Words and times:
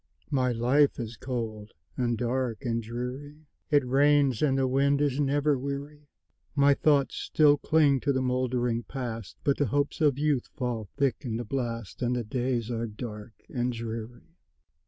My 0.31 0.51
life 0.51 0.99
is 0.99 1.15
cold, 1.15 1.73
and 1.95 2.17
dark, 2.17 2.65
and 2.65 2.81
dreary; 2.81 3.45
It 3.69 3.85
rains, 3.85 4.41
and 4.41 4.57
the 4.57 4.67
wind 4.67 4.99
is 4.99 5.19
never 5.19 5.59
weary; 5.59 6.07
My 6.55 6.73
thoughts 6.73 7.13
still 7.17 7.55
cling 7.55 7.99
to 7.99 8.11
the 8.11 8.19
moldering 8.23 8.81
Past, 8.81 9.37
But 9.43 9.57
the 9.57 9.67
hopes 9.67 10.01
of 10.01 10.17
youth 10.17 10.47
fall 10.55 10.89
thick 10.97 11.17
in 11.21 11.37
the 11.37 11.45
blast, 11.45 12.01
And 12.01 12.15
the 12.15 12.23
days 12.23 12.71
are 12.71 12.87
dark 12.87 13.33
and 13.47 13.71
dreary. 13.73 14.33